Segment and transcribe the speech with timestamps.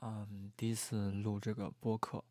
[0.00, 2.22] 嗯，第一次录这个播客，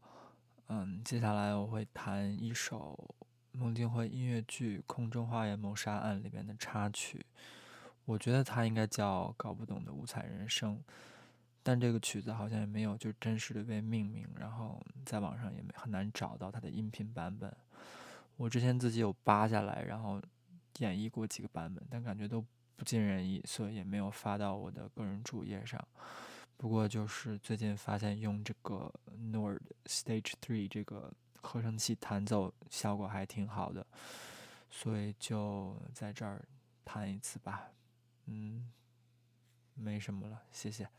[0.67, 3.13] 嗯，接下来我会弹一首
[3.51, 7.25] 孟京辉音乐剧《空中花园谋杀案》里面的插曲，
[8.05, 10.77] 我觉得它应该叫《搞不懂的五彩人生》，
[11.61, 17.53] 但这个曲子好像也没有就真实的被命名，然后在网上也没很难找到它的音频版本。
[18.37, 20.21] 我之前自己有扒下来，然后
[20.77, 22.41] 演绎过几个版本，但感觉都
[22.77, 25.85] 不尽人意，所以也没有发到我的个人主页上。
[26.57, 28.91] 不过就是最近发现用这个
[29.31, 33.85] Nord Stage Three 这个合成器弹奏效果还挺好的，
[34.71, 36.43] 所以就在这儿
[36.83, 37.69] 弹一次吧。
[38.25, 38.71] 嗯，
[39.75, 40.89] 没什么了，谢谢。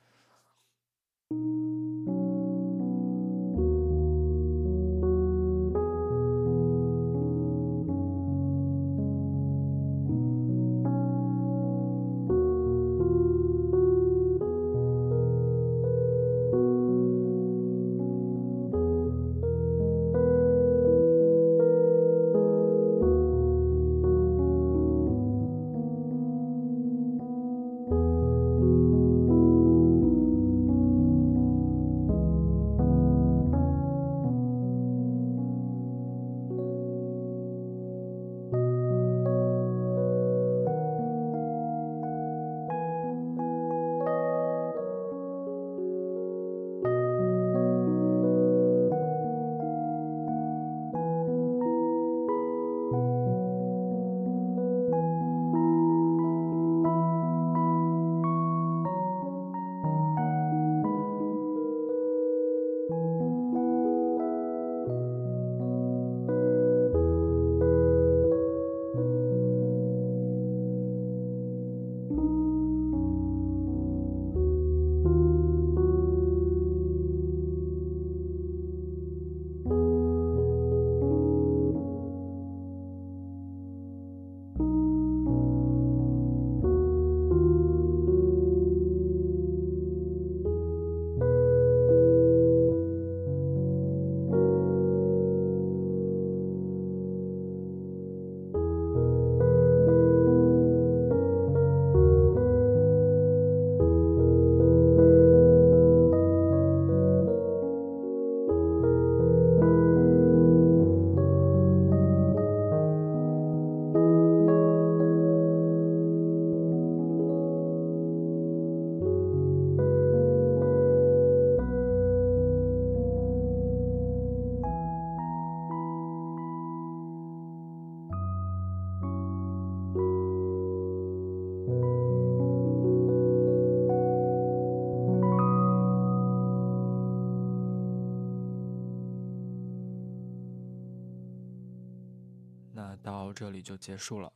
[142.78, 144.32] 那到这里就结束了。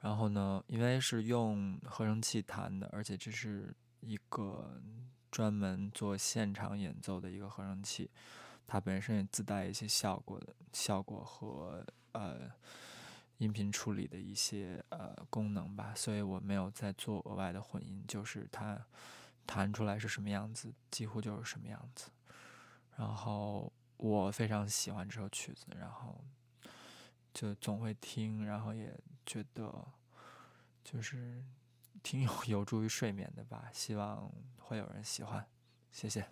[0.00, 4.80] 然后呢，因为是用合成器弹的，而且这是一个
[5.30, 8.10] 专门做现场演奏的一个合成器，
[8.66, 12.50] 它本身也自带一些效果的效果和呃
[13.36, 18.82] 音频处理的一些呃功能吧，所以我没有再做额外的混音，就是它
[19.46, 22.10] 弹出来是什么样子，几乎就是什么样子。
[22.96, 26.24] 然后我非常喜欢这首曲子，然后。
[27.34, 28.96] 就总会听，然后也
[29.26, 29.86] 觉得
[30.82, 31.44] 就是
[32.02, 33.68] 挺有有助于睡眠的吧。
[33.72, 35.44] 希望会有人喜欢，
[35.92, 36.24] 谢谢。